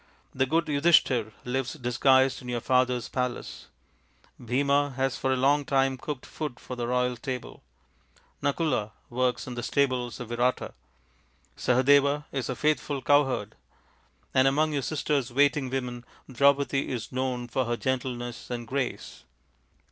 [0.33, 3.67] The good Yudhishthir lives disguised in your father's palace;
[4.43, 7.61] Bhima has for a long time cooked food for the royal table;
[8.41, 10.73] Nakula works in the stables of Virata;
[11.55, 13.53] Sahadeva is a faithful cowherd;
[14.33, 19.23] and among your sister's waiting women Draupadi is known for her gentleness and grace."